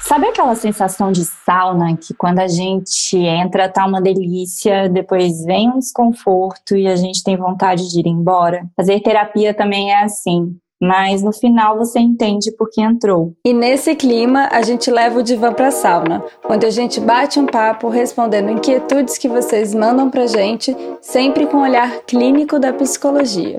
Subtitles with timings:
[0.00, 5.70] Sabe aquela sensação de sauna que quando a gente entra tá uma delícia, depois vem
[5.70, 8.68] um desconforto e a gente tem vontade de ir embora?
[8.76, 10.54] Fazer terapia também é assim.
[10.80, 13.34] Mas no final você entende por que entrou.
[13.44, 17.46] E nesse clima, a gente leva o divã pra sauna, onde a gente bate um
[17.46, 23.58] papo respondendo inquietudes que vocês mandam pra gente, sempre com o olhar clínico da psicologia.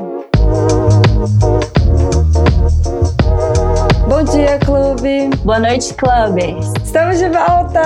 [4.22, 5.36] Bom dia, clube!
[5.44, 6.72] Boa noite, clubbers!
[6.84, 7.82] Estamos de volta!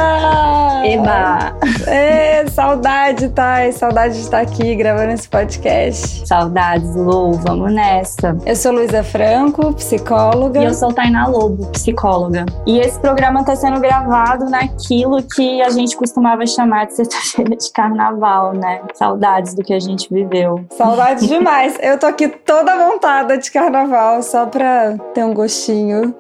[0.84, 1.55] Eba!
[1.88, 3.71] É, saudade, Thay!
[3.71, 6.27] Saudade de estar aqui gravando esse podcast.
[6.27, 8.38] Saudades, Lu, vamos nessa.
[8.45, 10.59] Eu sou Luísa Franco, psicóloga.
[10.59, 12.45] E eu sou Tainá Lobo, psicóloga.
[12.67, 17.71] E esse programa está sendo gravado naquilo que a gente costumava chamar de sexta-feira de
[17.71, 18.81] carnaval, né?
[18.93, 20.65] Saudades do que a gente viveu.
[20.71, 21.77] Saudades demais!
[21.79, 26.13] Eu tô aqui toda montada de carnaval, só pra ter um gostinho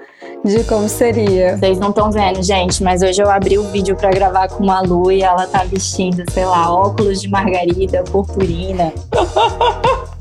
[0.43, 1.57] de como seria.
[1.57, 4.81] Vocês não estão vendo, gente, mas hoje eu abri o vídeo para gravar com a
[4.81, 8.93] Lu e ela tá vestindo, sei lá, óculos de margarida, purpurina.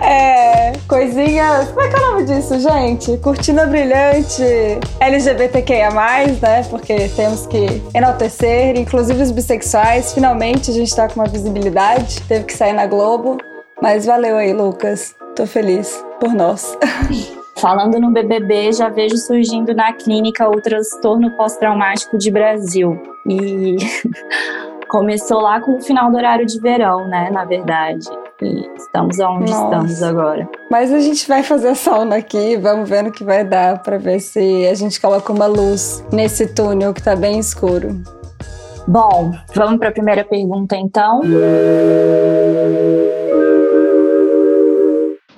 [0.00, 1.68] É, coisinhas.
[1.68, 3.16] Como é que é o nome disso, gente?
[3.18, 4.42] Cortina brilhante
[4.98, 5.90] LGBTQIA,
[6.40, 6.64] né?
[6.68, 10.12] Porque temos que enaltecer, inclusive os bissexuais.
[10.12, 12.20] Finalmente a gente tá com uma visibilidade.
[12.22, 13.38] Teve que sair na Globo.
[13.80, 15.14] Mas valeu aí, Lucas.
[15.36, 16.76] Tô feliz por nós.
[17.56, 23.00] Falando no BBB, já vejo surgindo na clínica o transtorno pós-traumático de Brasil.
[23.26, 23.76] E
[24.88, 27.30] começou lá com o final do horário de verão, né?
[27.30, 28.06] Na verdade.
[28.40, 29.64] E estamos onde Nossa.
[29.64, 30.48] estamos agora.
[30.70, 33.98] Mas a gente vai fazer a sauna aqui, vamos ver no que vai dar para
[33.98, 38.02] ver se a gente coloca uma luz nesse túnel que tá bem escuro.
[38.88, 41.20] Bom, vamos para a primeira pergunta então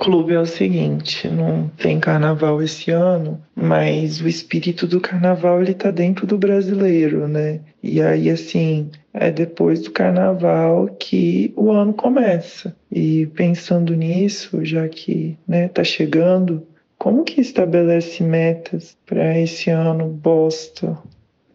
[0.05, 5.73] clube é o seguinte, não tem carnaval esse ano, mas o espírito do carnaval ele
[5.73, 7.61] tá dentro do brasileiro, né?
[7.83, 12.77] E aí assim, é depois do carnaval que o ano começa.
[12.93, 16.67] E pensando nisso, já que, né, tá chegando,
[16.99, 20.91] como que estabelece metas para esse ano bosta?
[20.91, 20.99] O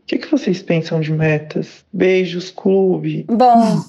[0.07, 1.85] que, que vocês pensam de metas?
[1.93, 3.27] Beijos, clube.
[3.29, 3.83] Bom,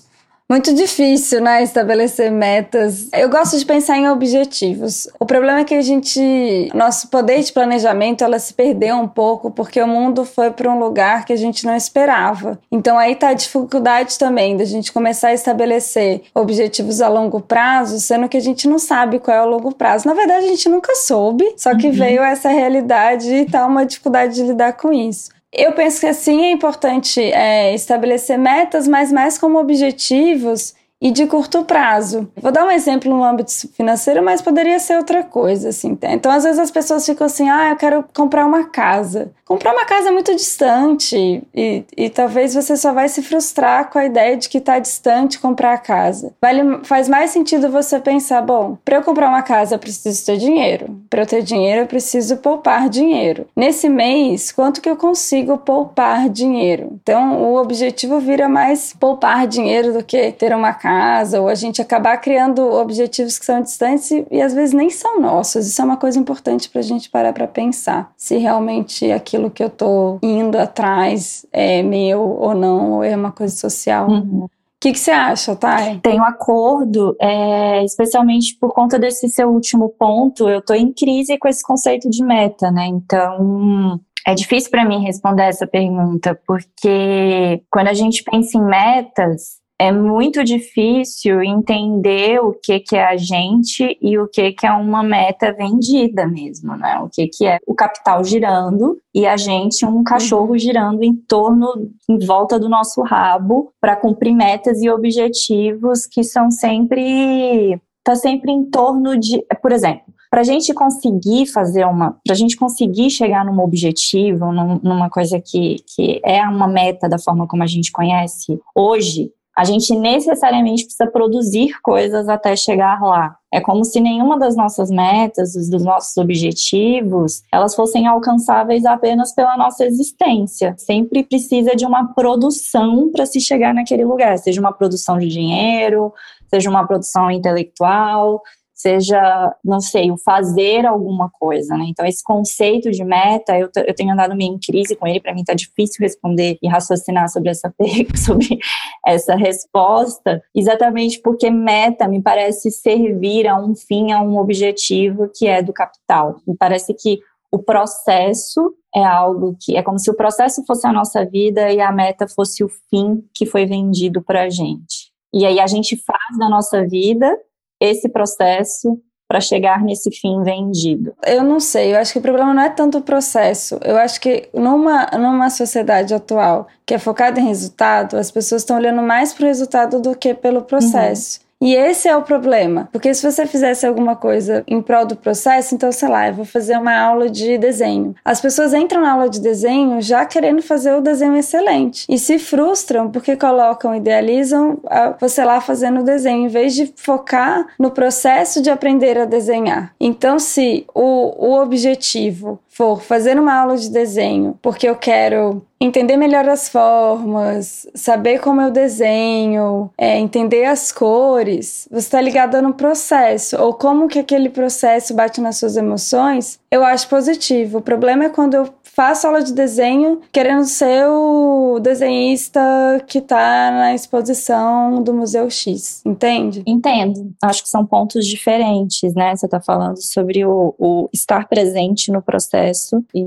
[0.50, 3.08] muito difícil, né, estabelecer metas.
[3.12, 5.08] Eu gosto de pensar em objetivos.
[5.20, 9.48] O problema é que a gente, nosso poder de planejamento, ela se perdeu um pouco
[9.52, 12.58] porque o mundo foi para um lugar que a gente não esperava.
[12.72, 18.00] Então aí tá a dificuldade também da gente começar a estabelecer objetivos a longo prazo,
[18.00, 20.08] sendo que a gente não sabe qual é o longo prazo.
[20.08, 21.92] Na verdade, a gente nunca soube, só que uhum.
[21.92, 25.30] veio essa realidade e tá uma dificuldade de lidar com isso.
[25.52, 31.26] Eu penso que assim é importante é, estabelecer metas, mas mais como objetivos e de
[31.26, 32.30] curto prazo.
[32.36, 35.96] Vou dar um exemplo no âmbito financeiro, mas poderia ser outra coisa, assim.
[35.96, 36.12] Tá?
[36.12, 39.32] Então, às vezes as pessoas ficam assim, ah, eu quero comprar uma casa.
[39.50, 43.98] Comprar uma casa é muito distante e, e talvez você só vai se frustrar com
[43.98, 46.32] a ideia de que está distante comprar a casa.
[46.40, 50.36] Vale, faz mais sentido você pensar, bom, para eu comprar uma casa eu preciso ter
[50.36, 50.96] dinheiro.
[51.10, 53.44] Para eu ter dinheiro eu preciso poupar dinheiro.
[53.56, 57.00] Nesse mês, quanto que eu consigo poupar dinheiro?
[57.02, 61.82] Então, o objetivo vira mais poupar dinheiro do que ter uma casa ou a gente
[61.82, 65.66] acabar criando objetivos que são distantes e, e às vezes nem são nossos.
[65.66, 69.62] Isso é uma coisa importante para a gente parar para pensar se realmente aquilo que
[69.62, 74.10] eu estou indo atrás é meu ou não, ou é uma coisa social.
[74.10, 74.46] Uhum.
[74.46, 76.00] O que, que você acha, Thay?
[76.00, 80.48] Tenho acordo, é, especialmente por conta desse seu último ponto.
[80.48, 82.86] Eu estou em crise com esse conceito de meta, né?
[82.86, 89.59] Então, é difícil para mim responder essa pergunta, porque quando a gente pensa em metas,
[89.80, 94.72] é muito difícil entender o que, que é a gente e o que, que é
[94.72, 96.98] uma meta vendida mesmo, né?
[96.98, 101.90] O que, que é o capital girando e a gente, um cachorro girando em torno,
[102.06, 107.80] em volta do nosso rabo para cumprir metas e objetivos que são sempre.
[108.04, 109.42] Tá sempre em torno de.
[109.62, 114.52] Por exemplo, para a gente conseguir fazer uma, para a gente conseguir chegar num objetivo,
[114.52, 119.30] num, numa coisa que, que é uma meta da forma como a gente conhece hoje,
[119.56, 123.36] a gente necessariamente precisa produzir coisas até chegar lá.
[123.52, 129.56] É como se nenhuma das nossas metas, dos nossos objetivos, elas fossem alcançáveis apenas pela
[129.56, 130.74] nossa existência.
[130.78, 136.12] Sempre precisa de uma produção para se chegar naquele lugar, seja uma produção de dinheiro,
[136.48, 138.40] seja uma produção intelectual,
[138.80, 141.84] seja, não sei, o fazer alguma coisa, né?
[141.88, 145.34] Então, esse conceito de meta, eu, eu tenho andado meio em crise com ele, para
[145.34, 147.72] mim tá difícil responder e raciocinar sobre essa,
[148.16, 148.58] sobre
[149.06, 155.46] essa resposta, exatamente porque meta me parece servir a um fim, a um objetivo que
[155.46, 156.36] é do capital.
[156.46, 157.20] Me parece que
[157.52, 161.80] o processo é algo que é como se o processo fosse a nossa vida e
[161.80, 165.10] a meta fosse o fim que foi vendido para a gente.
[165.32, 167.36] E aí a gente faz da nossa vida
[167.80, 171.14] esse processo para chegar nesse fim vendido?
[171.24, 173.78] Eu não sei, eu acho que o problema não é tanto o processo.
[173.84, 178.76] Eu acho que numa, numa sociedade atual que é focada em resultado, as pessoas estão
[178.76, 181.38] olhando mais para o resultado do que pelo processo.
[181.40, 181.49] Uhum.
[181.62, 185.74] E esse é o problema, porque se você fizesse alguma coisa em prol do processo,
[185.74, 188.14] então sei lá, eu vou fazer uma aula de desenho.
[188.24, 192.38] As pessoas entram na aula de desenho já querendo fazer o desenho excelente e se
[192.38, 194.80] frustram porque colocam, idealizam
[195.20, 199.94] você lá fazendo o desenho, em vez de focar no processo de aprender a desenhar.
[200.00, 206.16] Então, se o, o objetivo for fazer uma aula de desenho porque eu quero entender
[206.16, 212.74] melhor as formas, saber como eu desenho, é, entender as cores, você está ligada no
[212.74, 217.78] processo ou como que aquele processo bate nas suas emoções, eu acho positivo.
[217.78, 218.68] O problema é quando eu
[219.00, 222.60] faço aula de desenho querendo ser o desenhista
[223.06, 226.62] que está na exposição do Museu X, entende?
[226.66, 227.32] Entendo.
[227.42, 229.34] Acho que são pontos diferentes, né?
[229.34, 233.22] Você está falando sobre o, o estar presente no processo e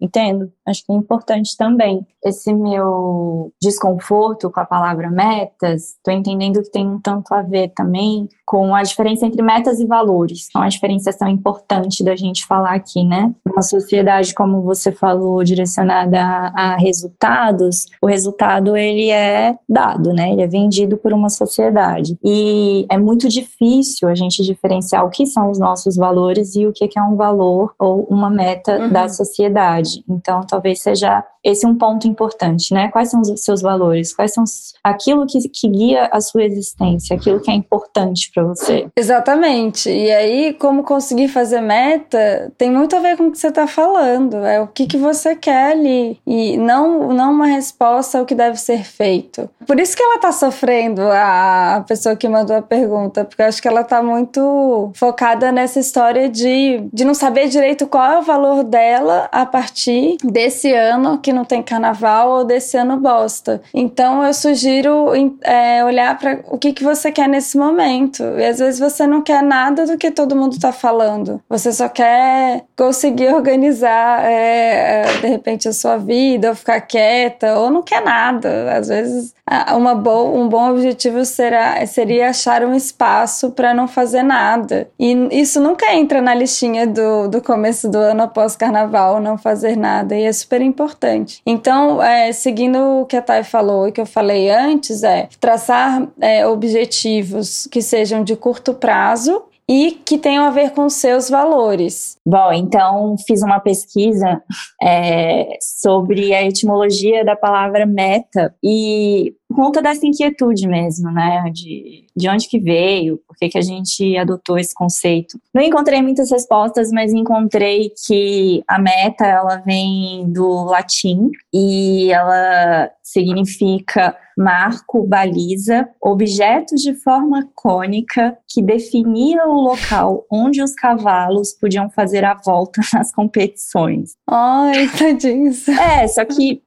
[0.00, 0.52] entendo.
[0.64, 2.06] Acho que é importante também.
[2.24, 7.72] Esse meu desconforto com a palavra metas, estou entendendo que tem um tanto a ver
[7.74, 10.46] também com a diferença entre metas e valores.
[10.48, 13.34] Então, a diferenciação importante da gente falar aqui, né?
[13.44, 20.32] Uma sociedade, como você falou, direcionada a, a, resultados, o resultado ele é dado, né?
[20.32, 22.18] Ele é vendido por uma sociedade.
[22.24, 26.72] E é muito difícil a gente diferenciar o que são os nossos valores e o
[26.72, 28.90] que é um valor ou uma meta uhum.
[28.90, 30.04] da sociedade.
[30.08, 32.88] Então, talvez seja esse um ponto importante, né?
[32.88, 34.12] Quais são os seus valores?
[34.12, 34.42] Quais são
[34.82, 38.88] aquilo que, que guia a sua existência, aquilo que é importante para você?
[38.96, 39.88] Exatamente.
[39.88, 43.66] E aí, como conseguir fazer meta tem muito a ver com o que você está
[43.66, 44.36] falando.
[44.38, 48.56] É o que, que você quer ali e não não uma resposta ao que deve
[48.56, 49.48] ser feito.
[49.66, 53.60] Por isso que ela está sofrendo a pessoa que mandou a pergunta, porque eu acho
[53.60, 58.22] que ela está muito focada nessa história de, de não saber direito qual é o
[58.22, 63.60] valor dela a partir desse ano que não tem carnaval ou desse ano bosta.
[63.72, 65.12] Então eu sugiro
[65.42, 68.22] é, olhar para o que, que você quer nesse momento.
[68.22, 71.40] E às vezes você não quer nada do que todo mundo tá falando.
[71.48, 77.58] Você só quer conseguir organizar, é, é de repente, a sua vida, ou ficar quieta,
[77.58, 78.76] ou não quer nada.
[78.76, 79.34] Às vezes
[79.76, 84.88] uma bo um bom objetivo será, seria achar um espaço para não fazer nada.
[84.98, 89.76] E isso nunca entra na listinha do, do começo do ano após carnaval, não fazer
[89.76, 90.16] nada.
[90.16, 91.40] E é super importante.
[91.46, 96.06] Então, é, seguindo o que a Thay falou e que eu falei antes, é traçar
[96.20, 102.18] é, objetivos que sejam de curto prazo e que tenham a ver com seus valores.
[102.24, 104.40] Bom, então fiz uma pesquisa
[104.80, 112.28] é, sobre a etimologia da palavra meta e conta dessa inquietude mesmo, né, de, de
[112.28, 115.40] onde que veio, por que, que a gente adotou esse conceito.
[115.54, 122.90] Não encontrei muitas respostas, mas encontrei que a meta, ela vem do latim e ela
[123.02, 131.88] significa marco, baliza, objeto de forma cônica que definia o local onde os cavalos podiam
[131.88, 134.16] fazer a volta nas competições.
[134.28, 135.66] Ai, tadinhos.
[135.68, 136.60] É, só que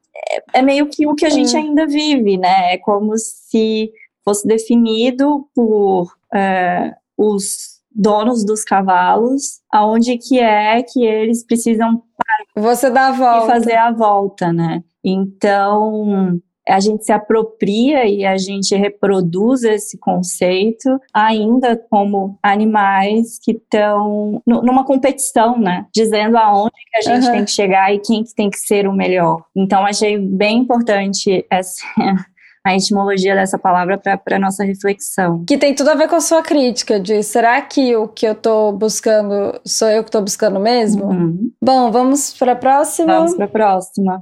[0.54, 2.74] é, meio que o que a gente ainda vive, né?
[2.74, 3.92] É como se
[4.24, 12.64] fosse definido por é, os donos dos cavalos, aonde que é que eles precisam parar
[12.64, 13.46] Você dá a volta.
[13.46, 14.84] e fazer a volta, né?
[15.04, 23.52] Então, a gente se apropria e a gente reproduz esse conceito ainda como animais que
[23.52, 25.86] estão numa competição, né?
[25.94, 27.32] Dizendo aonde que a gente uhum.
[27.34, 29.44] tem que chegar e quem que tem que ser o melhor.
[29.56, 31.82] Então achei bem importante essa
[32.64, 35.44] a etimologia dessa palavra para nossa reflexão.
[35.46, 38.34] Que tem tudo a ver com a sua crítica de será que o que eu
[38.34, 41.06] estou buscando sou eu que estou buscando mesmo?
[41.06, 41.52] Uhum.
[41.62, 43.16] Bom, vamos para a próxima?
[43.16, 44.22] Vamos para a próxima.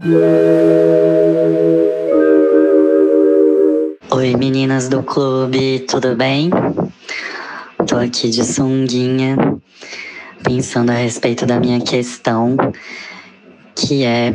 [4.12, 6.50] Oi meninas do clube, tudo bem?
[7.88, 9.36] Tô aqui de sunguinha,
[10.44, 12.56] pensando a respeito da minha questão,
[13.76, 14.32] que é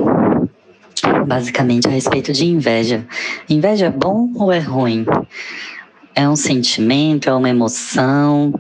[1.26, 3.06] basicamente a respeito de inveja.
[3.48, 5.04] Inveja é bom ou é ruim?
[6.14, 8.54] É um sentimento, é uma emoção?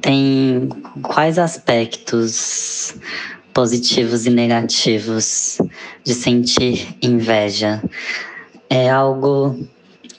[0.00, 0.68] tem
[1.02, 2.94] quais aspectos
[3.52, 5.58] positivos e negativos
[6.04, 7.82] de sentir inveja?
[8.70, 9.66] É algo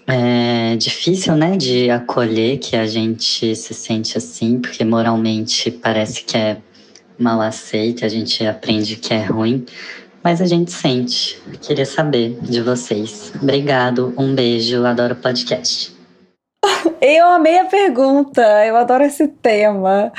[0.08, 6.38] é, difícil, né, de acolher que a gente se sente assim, porque moralmente parece que
[6.38, 6.58] é
[7.20, 9.66] mal aceito, a gente aprende que é ruim,
[10.24, 11.42] mas a gente sente.
[11.62, 13.34] Queria saber de vocês.
[13.42, 15.94] Obrigado, um beijo, adoro podcast.
[17.02, 20.12] Eu amei a pergunta, eu adoro esse tema,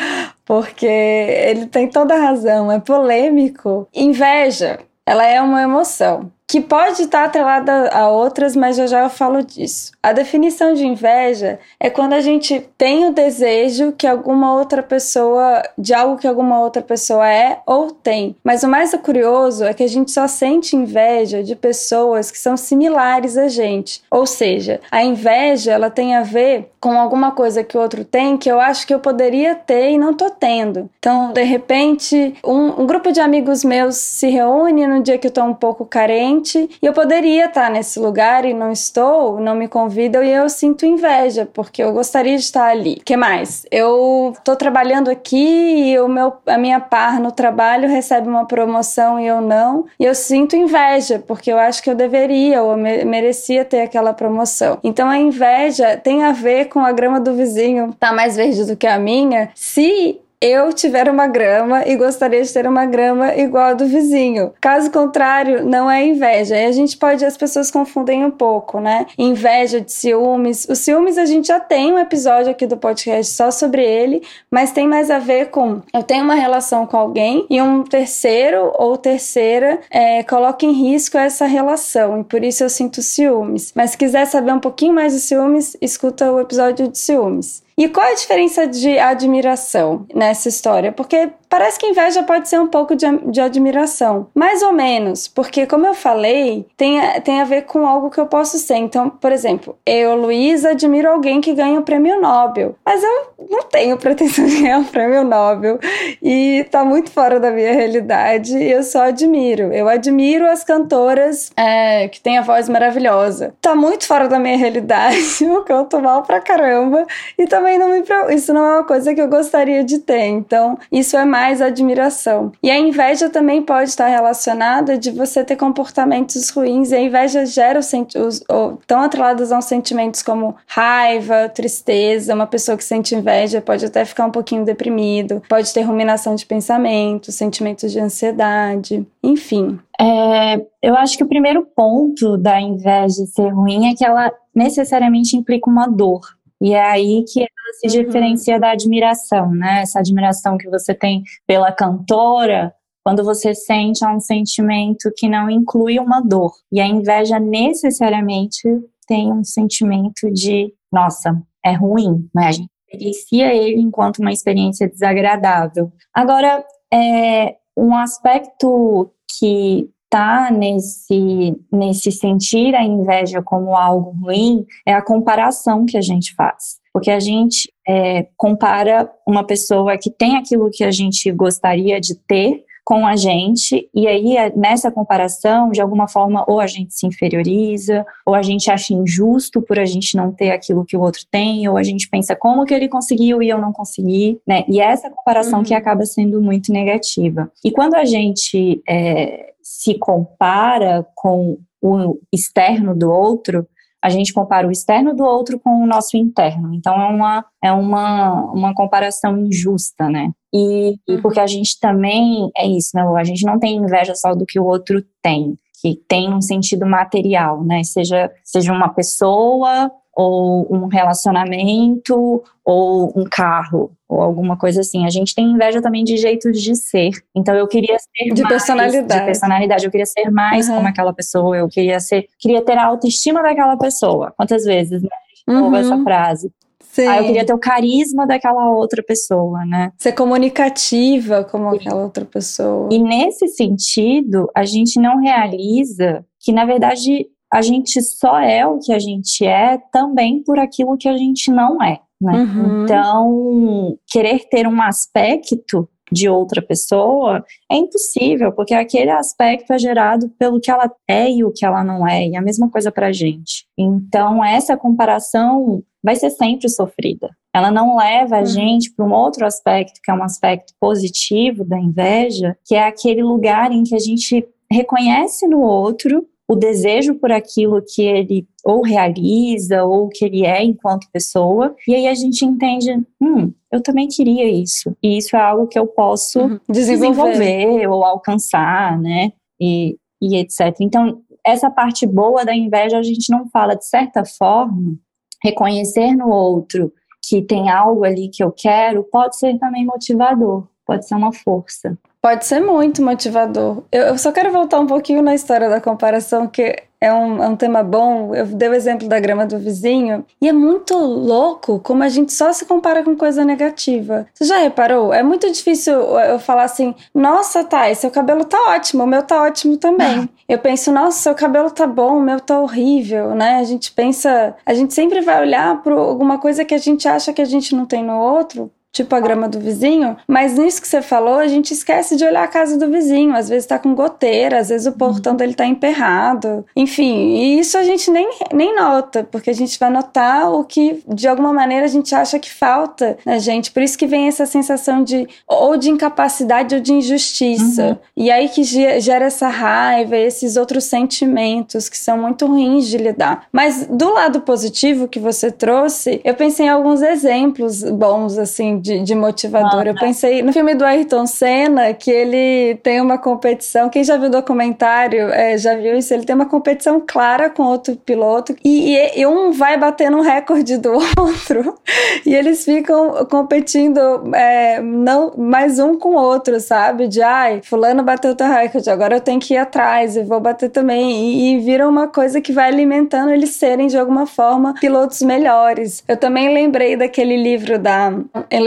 [0.45, 3.89] porque ele tem toda a razão, é polêmico.
[3.93, 9.11] Inveja, ela é uma emoção que pode estar atrelada a outras, mas já já eu
[9.11, 9.93] falo disso.
[10.03, 15.63] A definição de inveja é quando a gente tem o desejo que alguma outra pessoa,
[15.77, 18.35] de algo que alguma outra pessoa é ou tem.
[18.43, 22.57] Mas o mais curioso é que a gente só sente inveja de pessoas que são
[22.57, 24.03] similares a gente.
[24.11, 28.39] Ou seja, a inveja ela tem a ver com alguma coisa que o outro tem
[28.39, 30.89] que eu acho que eu poderia ter e não tô tendo.
[30.99, 35.31] Então, de repente, um, um grupo de amigos meus se reúne no dia que eu
[35.31, 36.38] tô um pouco carente
[36.83, 40.87] e eu poderia estar nesse lugar e não estou, não me convidam e eu sinto
[40.87, 43.01] inveja, porque eu gostaria de estar ali.
[43.05, 43.67] que mais?
[43.71, 49.19] Eu estou trabalhando aqui e o meu, a minha par no trabalho recebe uma promoção
[49.19, 53.65] e eu não, e eu sinto inveja, porque eu acho que eu deveria ou merecia
[53.65, 54.79] ter aquela promoção.
[54.83, 58.77] Então a inveja tem a ver com a grama do vizinho tá mais verde do
[58.77, 63.71] que a minha, se eu tiver uma grama e gostaria de ter uma grama igual
[63.71, 64.53] a do vizinho.
[64.61, 66.57] Caso contrário, não é inveja.
[66.57, 69.07] E a gente pode, as pessoas confundem um pouco, né?
[69.19, 70.67] Inveja de ciúmes.
[70.69, 74.71] O ciúmes a gente já tem um episódio aqui do podcast só sobre ele, mas
[74.71, 78.97] tem mais a ver com eu tenho uma relação com alguém e um terceiro ou
[78.97, 83.73] terceira é, coloca em risco essa relação e por isso eu sinto ciúmes.
[83.75, 87.67] Mas se quiser saber um pouquinho mais de ciúmes, escuta o episódio de ciúmes.
[87.79, 90.91] E qual é a diferença de admiração nessa história?
[90.91, 94.27] Porque parece que inveja pode ser um pouco de, de admiração.
[94.35, 98.27] Mais ou menos, porque, como eu falei, tem, tem a ver com algo que eu
[98.27, 98.77] posso ser.
[98.77, 103.63] Então, por exemplo, eu, Luísa, admiro alguém que ganha o prêmio Nobel, mas eu não
[103.63, 105.79] tenho pretensão de ganhar o prêmio Nobel
[106.23, 109.73] e tá muito fora da minha realidade e eu só admiro.
[109.73, 113.55] Eu admiro as cantoras é, que têm a voz maravilhosa.
[113.61, 117.07] Tá muito fora da minha realidade, eu canto mal pra caramba
[117.39, 118.03] e também também não me
[118.35, 120.27] isso não é uma coisa que eu gostaria de ter.
[120.27, 122.53] Então, isso é mais admiração.
[122.63, 126.91] E a inveja também pode estar relacionada de você ter comportamentos ruins.
[126.91, 128.45] E a inveja gera os, os
[128.87, 132.35] tão atrelados a uns sentimentos como raiva, tristeza.
[132.35, 136.47] Uma pessoa que sente inveja pode até ficar um pouquinho deprimido, pode ter ruminação de
[136.47, 139.79] pensamento, sentimentos de ansiedade, enfim.
[140.01, 145.37] É, eu acho que o primeiro ponto da inveja ser ruim é que ela necessariamente
[145.37, 146.21] implica uma dor.
[146.61, 147.49] E é aí que ela
[147.81, 148.05] se uhum.
[148.05, 149.83] diferencia da admiração, né?
[149.83, 152.73] Essa admiração que você tem pela cantora,
[153.05, 156.53] quando você sente é um sentimento que não inclui uma dor.
[156.71, 158.63] E a inveja necessariamente
[159.07, 162.49] tem um sentimento de, nossa, é ruim, né?
[162.49, 165.93] A gente experiencia ele enquanto uma experiência desagradável.
[166.15, 174.93] Agora, é, um aspecto que tá nesse, nesse sentir a inveja como algo ruim é
[174.93, 176.79] a comparação que a gente faz.
[176.93, 182.15] Porque a gente é, compara uma pessoa que tem aquilo que a gente gostaria de
[182.15, 186.95] ter com a gente, e aí é, nessa comparação, de alguma forma, ou a gente
[186.95, 191.03] se inferioriza, ou a gente acha injusto por a gente não ter aquilo que o
[191.03, 194.65] outro tem, ou a gente pensa como que ele conseguiu e eu não consegui, né?
[194.67, 195.65] E essa comparação uhum.
[195.67, 197.53] que acaba sendo muito negativa.
[197.63, 203.69] E quando a gente é, se compara com o externo do outro,
[204.03, 206.73] a gente compara o externo do outro com o nosso interno.
[206.73, 210.31] Então é uma, é uma, uma comparação injusta, né?
[210.55, 211.23] E, e uhum.
[211.23, 213.03] porque a gente também é isso, né?
[213.03, 216.87] A gente não tem inveja só do que o outro tem, que tem um sentido
[216.87, 217.85] material, né?
[217.85, 225.07] Seja, seja uma pessoa ou um relacionamento, ou um carro, ou alguma coisa assim.
[225.07, 227.11] A gente tem inveja também de jeitos de ser.
[227.33, 229.21] Então eu queria ser de mais, personalidade.
[229.21, 229.85] De personalidade.
[229.85, 230.75] Eu queria ser mais uhum.
[230.75, 231.57] como aquela pessoa.
[231.57, 234.33] Eu queria ser, queria ter a autoestima daquela pessoa.
[234.37, 235.09] Quantas vezes, né?
[235.47, 235.77] Uhum.
[235.77, 236.53] essa frase.
[236.81, 237.07] Sim.
[237.07, 239.93] Ah, eu queria ter o carisma daquela outra pessoa, né?
[239.99, 242.89] Ser comunicativa como aquela outra pessoa.
[242.91, 248.79] E nesse sentido, a gente não realiza que, na verdade, a gente só é o
[248.79, 252.01] que a gente é também por aquilo que a gente não é.
[252.21, 252.33] Né?
[252.33, 252.85] Uhum.
[252.85, 260.29] Então, querer ter um aspecto de outra pessoa é impossível, porque aquele aspecto é gerado
[260.39, 263.09] pelo que ela é e o que ela não é, e a mesma coisa para
[263.09, 263.67] a gente.
[263.77, 267.31] Então, essa comparação vai ser sempre sofrida.
[267.53, 268.47] ela não leva a uhum.
[268.47, 273.23] gente para um outro aspecto, que é um aspecto positivo da inveja, que é aquele
[273.23, 278.83] lugar em que a gente reconhece no outro o desejo por aquilo que ele ou
[278.83, 282.91] realiza ou que ele é enquanto pessoa, e aí a gente entende,
[283.21, 286.61] hum, eu também queria isso, e isso é algo que eu posso uhum.
[286.69, 287.35] desenvolver.
[287.35, 289.33] desenvolver ou alcançar, né?
[289.61, 290.75] E, e etc.
[290.81, 294.97] Então, essa parte boa da inveja a gente não fala de certa forma,
[295.43, 296.93] reconhecer no outro
[297.29, 301.99] que tem algo ali que eu quero pode ser também motivador, pode ser uma força.
[302.21, 303.85] Pode ser muito motivador.
[303.93, 307.49] Eu, eu, só quero voltar um pouquinho na história da comparação, que é um, é
[307.49, 308.35] um tema bom.
[308.35, 312.33] Eu dei o exemplo da grama do vizinho, e é muito louco como a gente
[312.33, 314.27] só se compara com coisa negativa.
[314.35, 315.15] Você já reparou?
[315.15, 319.41] É muito difícil eu falar assim: nossa, Thay, seu cabelo tá ótimo, o meu tá
[319.43, 320.29] ótimo também.
[320.49, 323.59] eu penso, nossa, seu cabelo tá bom, o meu tá horrível, né?
[323.59, 327.33] A gente pensa, a gente sempre vai olhar para alguma coisa que a gente acha
[327.33, 330.89] que a gente não tem no outro tipo a grama do vizinho, mas nisso que
[330.89, 333.35] você falou, a gente esquece de olhar a casa do vizinho.
[333.35, 336.65] Às vezes tá com goteira, às vezes o portão dele tá emperrado.
[336.75, 341.03] Enfim, e isso a gente nem, nem nota, porque a gente vai notar o que
[341.07, 343.71] de alguma maneira a gente acha que falta na gente.
[343.71, 347.89] Por isso que vem essa sensação de ou de incapacidade ou de injustiça.
[347.89, 347.97] Uhum.
[348.17, 353.47] E aí que gera essa raiva, esses outros sentimentos que são muito ruins de lidar.
[353.53, 359.01] Mas do lado positivo que você trouxe, eu pensei em alguns exemplos bons assim de,
[359.01, 359.83] de motivador.
[359.83, 363.89] Ah, eu pensei no filme do Ayrton Senna, que ele tem uma competição.
[363.89, 366.13] Quem já viu o documentário é, já viu isso.
[366.15, 370.21] Ele tem uma competição clara com outro piloto e, e, e um vai batendo um
[370.21, 371.79] recorde do outro
[372.25, 374.01] e eles ficam competindo
[374.35, 377.09] é, não mais um com o outro, sabe?
[377.09, 380.41] De ai, fulano bateu o teu recorde, agora eu tenho que ir atrás e vou
[380.41, 381.11] bater também.
[381.11, 386.03] E, e vira uma coisa que vai alimentando eles serem de alguma forma pilotos melhores.
[386.07, 388.13] Eu também lembrei daquele livro da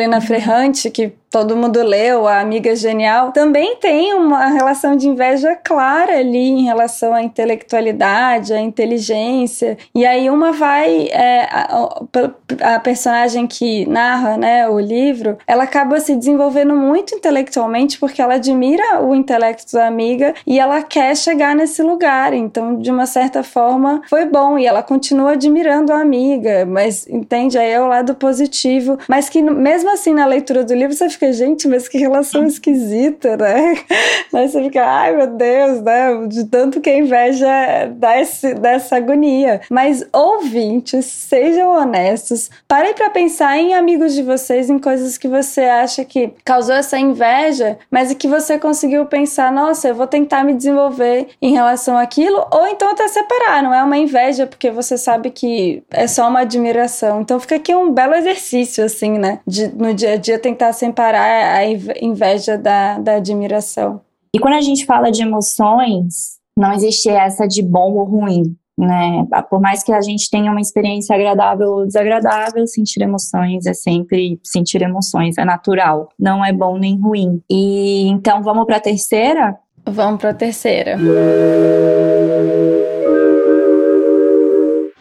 [0.02, 5.56] Helena Ferrante, que todo mundo leu, a Amiga Genial, também tem uma relação de inveja
[5.56, 9.78] clara ali em relação à intelectualidade, à inteligência.
[9.96, 11.08] E aí uma vai.
[11.08, 17.98] É, a, a, personagem que narra né, o livro, ela acaba se desenvolvendo muito intelectualmente
[17.98, 22.34] porque ela admira o intelecto da amiga e ela quer chegar nesse lugar.
[22.34, 24.58] Então, de uma certa forma, foi bom.
[24.58, 27.58] E ela continua admirando a amiga, mas entende?
[27.58, 28.98] Aí é o lado positivo.
[29.08, 32.46] Mas que mesmo assim, na leitura do livro, você fica fica, gente, mas que relação
[32.46, 33.76] esquisita, né?
[34.34, 36.28] Aí você fica, ai meu Deus, né?
[36.28, 37.48] De tanto que a inveja
[37.96, 39.62] dá, esse, dá essa agonia.
[39.70, 45.62] Mas ouvintes, sejam honestos, parem para pensar em amigos de vocês, em coisas que você
[45.62, 50.54] acha que causou essa inveja, mas que você conseguiu pensar, nossa, eu vou tentar me
[50.54, 55.30] desenvolver em relação àquilo, ou então até separar, não é uma inveja, porque você sabe
[55.30, 57.22] que é só uma admiração.
[57.22, 59.40] Então fica aqui um belo exercício, assim, né?
[59.46, 61.66] De no dia a dia tentar separar separar a
[62.02, 64.02] inveja da, da admiração.
[64.34, 69.28] E quando a gente fala de emoções, não existe essa de bom ou ruim, né?
[69.50, 74.40] Por mais que a gente tenha uma experiência agradável ou desagradável, sentir emoções é sempre
[74.44, 77.42] sentir emoções, é natural, não é bom nem ruim.
[77.50, 79.58] E então vamos para a terceira?
[79.86, 80.98] Vamos para a terceira.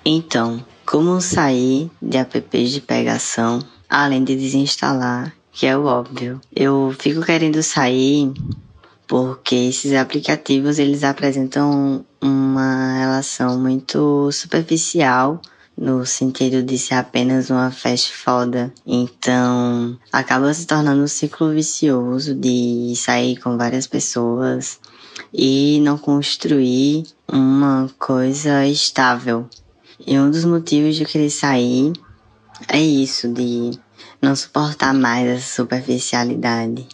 [0.05, 6.41] Então, como sair de apps de pegação, além de desinstalar que é o óbvio.
[6.55, 8.33] Eu fico querendo sair
[9.07, 15.41] porque esses aplicativos eles apresentam uma relação muito superficial
[15.77, 18.73] no sentido de ser apenas uma fast foda.
[18.87, 24.79] Então, acaba se tornando um ciclo vicioso de sair com várias pessoas
[25.33, 29.49] e não construir uma coisa estável.
[30.07, 31.93] E um dos motivos de eu querer sair
[32.69, 33.71] é isso, de
[34.21, 36.87] não suportar mais essa superficialidade,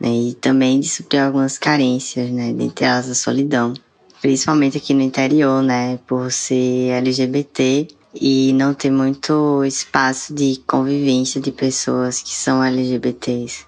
[0.00, 0.08] né?
[0.08, 2.52] E também de suprir algumas carências, né?
[2.52, 3.74] Dentre elas a solidão.
[4.20, 5.98] Principalmente aqui no interior, né?
[6.06, 13.66] Por ser LGBT e não ter muito espaço de convivência de pessoas que são LGBTs.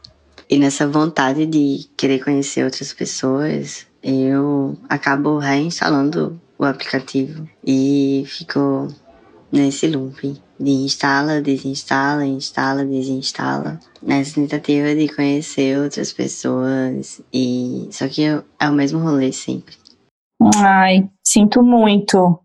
[0.49, 8.89] E nessa vontade de querer conhecer outras pessoas, eu acabo reinstalando o aplicativo e fico
[9.55, 18.09] nesse loop de instala, desinstala, instala, desinstala, nessa tentativa de conhecer outras pessoas e só
[18.09, 19.77] que é o mesmo rolê sempre.
[20.57, 22.41] Ai, sinto muito.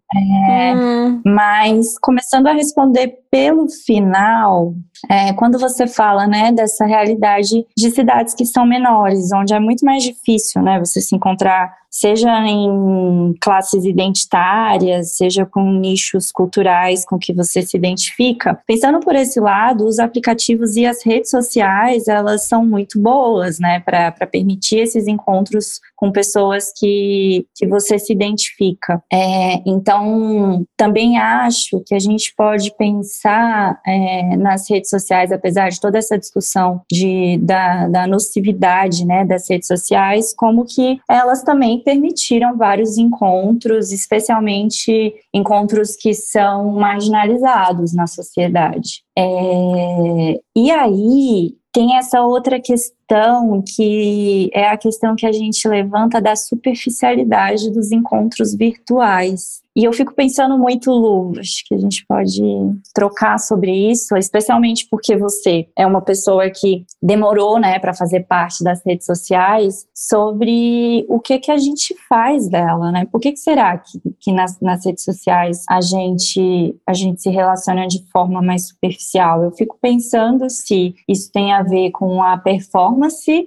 [0.49, 1.21] É, hum.
[1.25, 4.73] Mas começando a responder pelo final,
[5.09, 9.85] é, quando você fala, né, dessa realidade de cidades que são menores, onde é muito
[9.85, 17.17] mais difícil, né, você se encontrar seja em classes identitárias, seja com nichos culturais com
[17.17, 18.59] que você se identifica.
[18.67, 23.79] Pensando por esse lado, os aplicativos e as redes sociais, elas são muito boas, né,
[23.79, 29.03] para permitir esses encontros com pessoas que, que você se identifica.
[29.11, 35.79] É, então, também acho que a gente pode pensar é, nas redes sociais, apesar de
[35.79, 41.79] toda essa discussão de, da, da nocividade né, das redes sociais, como que elas também
[41.79, 49.03] permitiram vários encontros, especialmente encontros que são marginalizados na sociedade.
[49.17, 52.98] É, e aí tem essa outra questão
[53.63, 59.61] que é a questão que a gente levanta da superficialidade dos encontros virtuais.
[59.75, 62.41] E eu fico pensando muito, Lu, acho que a gente pode
[62.93, 68.61] trocar sobre isso, especialmente porque você é uma pessoa que demorou, né, para fazer parte
[68.61, 73.07] das redes sociais, sobre o que que a gente faz dela, né?
[73.09, 77.29] Por que, que será que, que nas, nas redes sociais a gente, a gente se
[77.29, 79.43] relaciona de forma mais superficial?
[79.43, 82.98] Eu fico pensando se isso tem a ver com a performance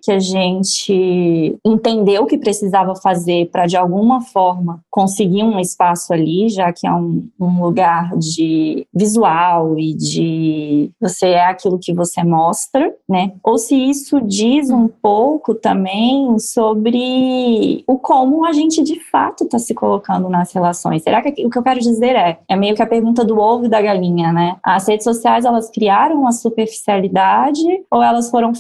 [0.03, 6.49] que a gente entendeu que precisava fazer para de alguma forma conseguir um espaço ali,
[6.49, 12.23] já que é um, um lugar de visual e de você é aquilo que você
[12.23, 13.33] mostra, né?
[13.43, 19.59] Ou se isso diz um pouco também sobre o como a gente de fato está
[19.59, 21.03] se colocando nas relações.
[21.03, 23.67] Será que o que eu quero dizer é, é meio que a pergunta do ovo
[23.67, 24.57] e da galinha, né?
[24.63, 28.55] As redes sociais elas criaram uma superficialidade ou elas foram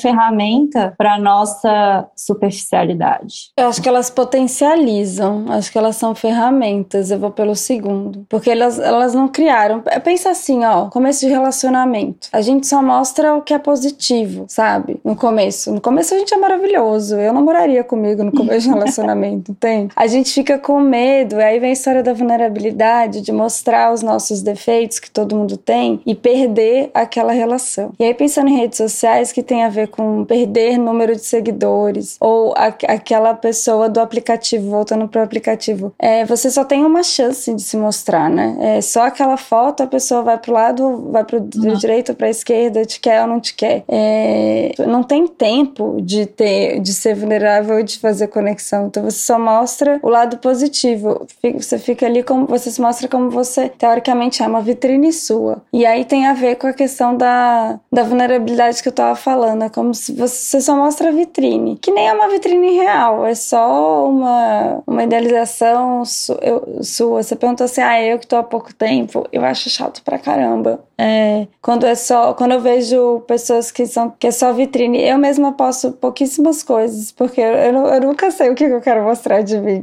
[0.91, 3.51] para nossa superficialidade?
[3.57, 7.11] Eu acho que elas potencializam, acho que elas são ferramentas.
[7.11, 8.27] Eu vou pelo segundo.
[8.29, 9.83] Porque elas, elas não criaram.
[10.03, 12.29] Pensa assim, ó, começo de relacionamento.
[12.33, 15.01] A gente só mostra o que é positivo, sabe?
[15.05, 15.73] No começo.
[15.73, 17.17] No começo a gente é maravilhoso.
[17.17, 19.89] Eu não moraria comigo no começo de relacionamento, tem?
[19.95, 24.43] A gente fica com medo, aí vem a história da vulnerabilidade, de mostrar os nossos
[24.43, 27.93] defeitos que todo mundo tem e perder aquela relação.
[27.99, 32.17] E aí pensando em redes sociais que tem a ver com perder número de seguidores
[32.21, 37.53] ou a, aquela pessoa do aplicativo voltando pro aplicativo, é, você só tem uma chance
[37.53, 38.57] de se mostrar, né?
[38.61, 41.75] É só aquela foto, a pessoa vai pro lado, vai pro uhum.
[41.75, 43.85] direito, pra esquerda, te quer ou não te quer.
[43.89, 48.87] É, não tem tempo de ter, de ser vulnerável e de fazer conexão.
[48.87, 51.27] Então você só mostra o lado positivo.
[51.55, 55.63] Você fica ali como você se mostra como você teoricamente é uma vitrine sua.
[55.73, 59.65] E aí tem a ver com a questão da, da vulnerabilidade que eu tava falando.
[59.65, 63.35] É como se você só mostra a vitrine, que nem é uma vitrine real, é
[63.35, 67.23] só uma, uma idealização sua.
[67.23, 70.81] Você perguntou assim, ah, eu que tô há pouco tempo, eu acho chato pra caramba.
[70.99, 75.19] É, quando é só, quando eu vejo pessoas que são que é só vitrine, eu
[75.19, 79.43] mesma posto pouquíssimas coisas, porque eu, eu, eu nunca sei o que eu quero mostrar
[79.43, 79.83] de mim.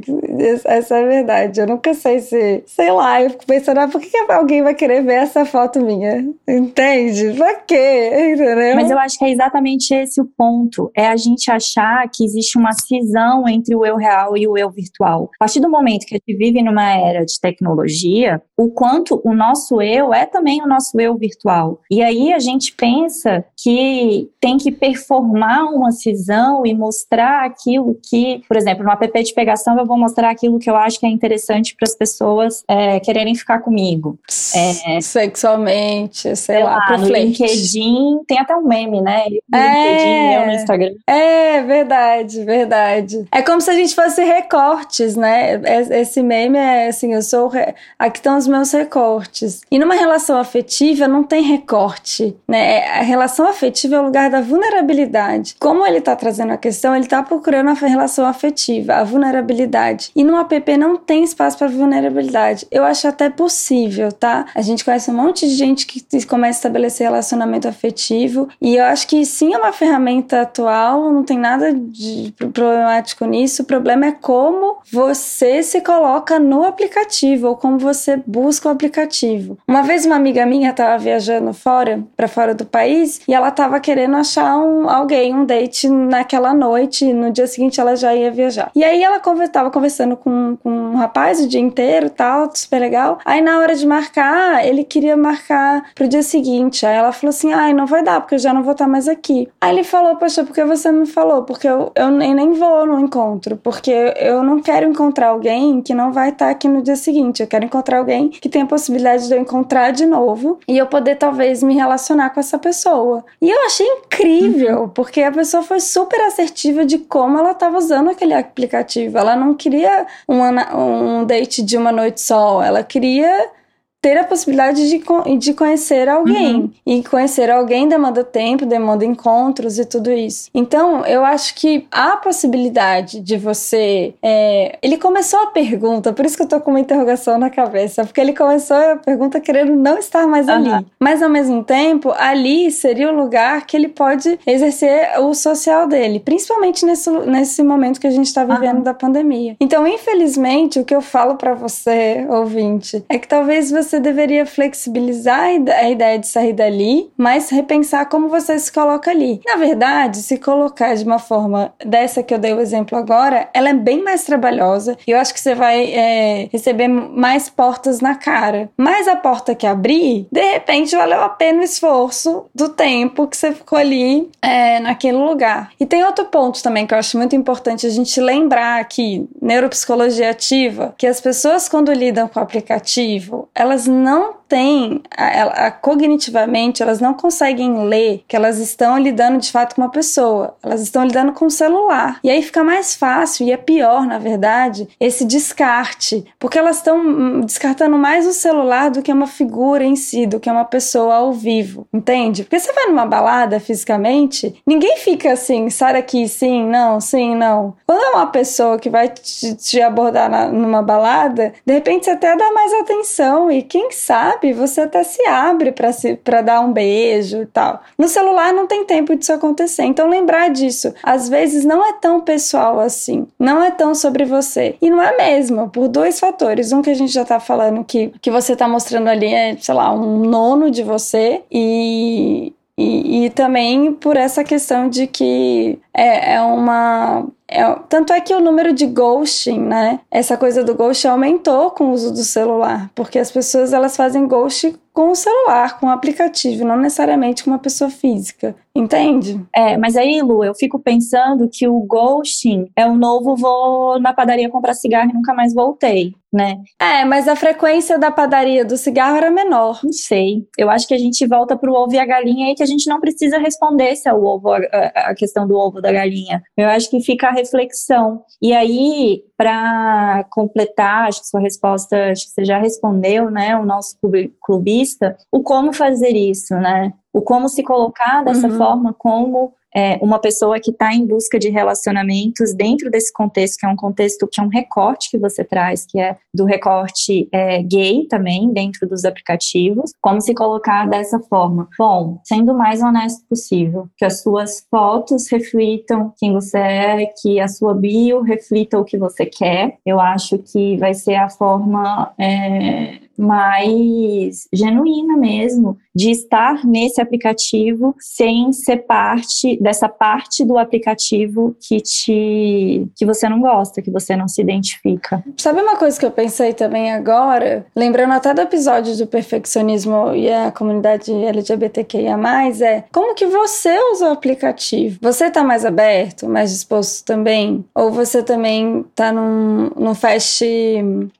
[0.64, 1.60] Essa é a verdade.
[1.60, 5.02] Eu nunca sei se, sei lá, eu fico pensando, ah, por que alguém vai querer
[5.02, 6.26] ver essa foto minha?
[6.48, 7.34] Entende?
[7.36, 8.32] Pra quê?
[8.32, 8.76] Entendeu?
[8.76, 10.59] Mas eu acho que é exatamente esse o ponto.
[10.94, 14.70] É a gente achar que existe uma cisão entre o eu real e o eu
[14.70, 15.30] virtual.
[15.36, 19.34] A partir do momento que a gente vive numa era de tecnologia, o quanto o
[19.34, 21.80] nosso eu é também o nosso eu virtual.
[21.90, 28.42] E aí a gente pensa que tem que performar uma cisão e mostrar aquilo que,
[28.46, 31.08] por exemplo, no app de pegação eu vou mostrar aquilo que eu acho que é
[31.08, 34.18] interessante para as pessoas é, quererem ficar comigo.
[34.54, 39.24] É, Sexualmente, sei, sei lá, lá no LinkedIn tem até um meme, né?
[39.48, 40.94] No é, LinkedIn, eu no Instagram.
[41.06, 43.24] É, verdade, verdade.
[43.32, 45.60] É como se a gente fosse recortes, né?
[45.90, 47.50] Esse meme é assim, eu sou.
[47.98, 49.62] Aqui estão os meus recortes.
[49.70, 52.78] E numa relação afetiva, não tem recorte, né?
[52.78, 55.56] É, a relação afetiva é o lugar da vulnerabilidade.
[55.58, 60.10] Como ele está trazendo a questão, ele está procurando a relação afetiva, a vulnerabilidade.
[60.14, 62.66] E no app não tem espaço para vulnerabilidade.
[62.70, 64.46] Eu acho até possível, tá?
[64.54, 68.84] A gente conhece um monte de gente que começa a estabelecer relacionamento afetivo e eu
[68.84, 73.62] acho que sim é uma ferramenta atual, não tem nada de problemático nisso.
[73.62, 79.58] O problema é como você se coloca no aplicativo ou como você busca o aplicativo.
[79.66, 83.80] Uma vez uma amiga minha estava viajando fora, para fora do país, e ela estava
[83.80, 88.70] querendo achar um, alguém, um date naquela noite, no dia seguinte ela já ia viajar.
[88.74, 93.18] E aí ela estava conversando com, com um rapaz o dia inteiro, tal, super legal.
[93.24, 96.84] Aí na hora de marcar, ele queria marcar pro dia seguinte.
[96.86, 99.08] Aí ela falou assim: ai, não vai dar, porque eu já não vou estar mais
[99.08, 99.48] aqui.
[99.60, 101.42] Aí ele falou, poxa, por que você não falou?
[101.42, 105.94] Porque eu, eu nem, nem vou no encontro, porque eu não quero encontrar alguém que
[105.94, 107.42] não vai estar aqui no dia seguinte.
[107.42, 110.86] Eu quero encontrar alguém que tem a possibilidade de eu encontrar de novo e eu
[110.86, 113.24] poder talvez me relacionar com essa pessoa.
[113.40, 114.88] E eu achei incrível, uhum.
[114.88, 119.18] porque a pessoa foi super assertiva de como ela estava usando aquele aplicativo.
[119.18, 123.50] Ela não queria uma, um date de uma noite só, ela queria
[124.00, 125.02] ter a possibilidade de,
[125.38, 126.54] de conhecer alguém.
[126.56, 126.70] Uhum.
[126.86, 130.50] E conhecer alguém demanda tempo, demanda encontros e tudo isso.
[130.54, 134.14] Então, eu acho que a possibilidade de você.
[134.22, 134.78] É...
[134.82, 138.20] Ele começou a pergunta, por isso que eu tô com uma interrogação na cabeça, porque
[138.20, 140.54] ele começou a pergunta querendo não estar mais uhum.
[140.54, 140.86] ali.
[140.98, 146.20] Mas, ao mesmo tempo, ali seria o lugar que ele pode exercer o social dele,
[146.20, 148.82] principalmente nesse, nesse momento que a gente tá vivendo uhum.
[148.82, 149.56] da pandemia.
[149.60, 154.46] Então, infelizmente, o que eu falo para você, ouvinte, é que talvez você você deveria
[154.46, 159.40] flexibilizar a ideia de sair dali, mas repensar como você se coloca ali.
[159.44, 163.70] Na verdade, se colocar de uma forma dessa que eu dei o exemplo agora, ela
[163.70, 168.14] é bem mais trabalhosa e eu acho que você vai é, receber mais portas na
[168.14, 168.70] cara.
[168.76, 173.36] Mas a porta que abrir, de repente valeu a pena o esforço do tempo que
[173.36, 175.72] você ficou ali é, naquele lugar.
[175.80, 180.30] E tem outro ponto também que eu acho muito importante a gente lembrar aqui, neuropsicologia
[180.30, 185.70] ativa, que as pessoas quando lidam com o aplicativo, elas elas não têm, a, a,
[185.70, 190.82] cognitivamente, elas não conseguem ler que elas estão lidando de fato com uma pessoa, elas
[190.82, 192.18] estão lidando com o celular.
[192.24, 196.98] E aí fica mais fácil, e é pior, na verdade, esse descarte, porque elas estão
[196.98, 201.14] hum, descartando mais o celular do que uma figura em si, do que uma pessoa
[201.14, 202.42] ao vivo, entende?
[202.42, 207.74] Porque você vai numa balada fisicamente, ninguém fica assim, sai daqui, sim, não, sim, não.
[207.86, 212.10] Quando é uma pessoa que vai te, te abordar na, numa balada, de repente você
[212.10, 216.60] até dá mais atenção e quem sabe você até se abre para se para dar
[216.60, 217.80] um beijo e tal.
[217.98, 219.84] No celular não tem tempo disso acontecer.
[219.84, 224.76] Então lembrar disso, às vezes não é tão pessoal assim, não é tão sobre você.
[224.80, 226.72] E não é mesmo, por dois fatores.
[226.72, 229.74] Um que a gente já tá falando que que você tá mostrando ali é, sei
[229.74, 236.34] lá, um nono de você e e, e, também por essa questão de que é,
[236.34, 240.00] é uma é, tanto é que o número de ghosting, né?
[240.10, 244.26] Essa coisa do ghosting aumentou com o uso do celular, porque as pessoas elas fazem
[244.26, 248.54] ghosting com o celular, com o aplicativo, não necessariamente com uma pessoa física.
[248.74, 249.44] Entende?
[249.54, 254.12] É, mas aí, Lu, eu fico pensando que o ghosting é o novo vou na
[254.12, 256.56] padaria comprar cigarro e nunca mais voltei, né?
[256.78, 259.80] É, mas a frequência da padaria do cigarro era menor.
[259.82, 260.46] Não sei.
[260.56, 262.88] Eu acho que a gente volta pro ovo e a galinha aí que a gente
[262.88, 264.58] não precisa responder se é o ovo, a,
[264.94, 266.40] a questão do ovo da galinha.
[266.56, 268.22] Eu acho que fica a reflexão.
[268.40, 273.56] E aí, para completar, acho que sua resposta, acho que você já respondeu, né?
[273.56, 273.96] O nosso
[274.40, 276.92] clubista, o como fazer isso, né?
[277.12, 278.56] O como se colocar dessa uhum.
[278.56, 283.66] forma como é, uma pessoa que está em busca de relacionamentos dentro desse contexto, que
[283.66, 287.62] é um contexto que é um recorte que você traz, que é do recorte é,
[287.62, 291.68] gay também, dentro dos aplicativos, como se colocar dessa forma?
[291.78, 297.40] Bom, sendo o mais honesto possível, que as suas fotos reflitam quem você é, que
[297.40, 302.12] a sua bio reflita o que você quer, eu acho que vai ser a forma.
[302.18, 311.56] É, mais genuína mesmo, de estar nesse aplicativo sem ser parte dessa parte do aplicativo
[311.60, 315.22] que te que você não gosta, que você não se identifica.
[315.36, 320.30] Sabe uma coisa que eu pensei também agora, lembrando até do episódio do perfeccionismo e
[320.30, 322.18] a comunidade LGBTQIA+,
[322.62, 324.98] é como que você usa o aplicativo?
[325.00, 327.64] Você tá mais aberto, mais disposto também?
[327.74, 330.44] Ou você também tá num, num fast...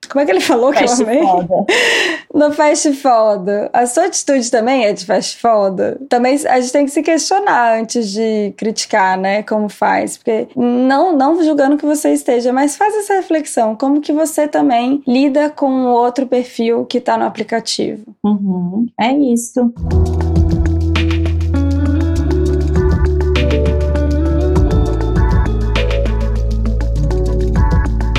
[0.08, 1.22] Como é que ele falou fast que eu amei?
[1.22, 1.66] Foda.
[2.34, 3.70] no fast foda.
[3.72, 6.00] A sua atitude também é de fast foda?
[6.08, 9.42] Também a gente tem que se questionar antes de criticar, né?
[9.42, 10.16] Como faz.
[10.16, 13.74] Porque não, não julgando que você esteja, mas faz essa reflexão.
[13.74, 18.14] Como que você também lida com o outro perfil que tá no aplicativo?
[18.22, 19.72] Uhum, é isso.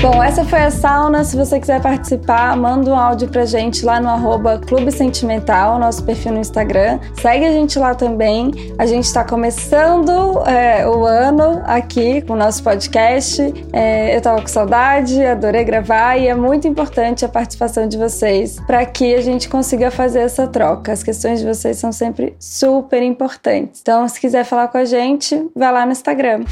[0.02, 1.22] Bom, essa foi a sauna.
[1.22, 6.02] Se você quiser participar, manda um áudio pra gente lá no arroba Clube Sentimental, nosso
[6.02, 6.98] perfil no Instagram.
[7.20, 8.50] Segue a gente lá também.
[8.76, 10.10] A gente está começando
[10.44, 13.54] é, o ano aqui com o nosso podcast.
[13.72, 18.58] É, eu tava com saudade, adorei gravar e é muito importante a participação de vocês
[18.66, 20.90] para que a gente consiga fazer essa troca.
[20.90, 23.80] As questões de vocês são sempre super importantes.
[23.80, 26.42] Então, se quiser falar com a gente, vai lá no Instagram.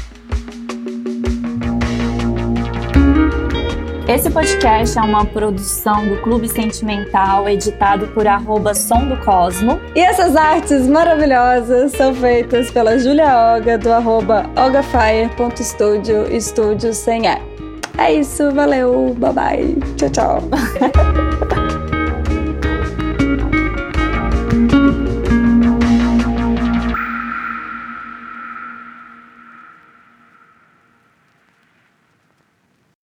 [4.13, 9.79] Esse podcast é uma produção do Clube Sentimental, editado por arroba Som do Cosmo.
[9.95, 17.41] E essas artes maravilhosas são feitas pela Julia Oga, do arroba ogafire.studio, estúdio sem E.
[17.97, 20.41] É isso, valeu, bye bye, tchau, tchau.